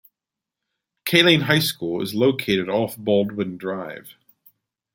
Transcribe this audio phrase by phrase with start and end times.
[1.05, 4.15] Kaleen High School is located off Baldwin drive.